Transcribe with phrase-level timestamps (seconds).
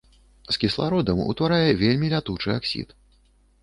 [0.55, 3.01] З кіслародам утварае вельмі лятучы аксід.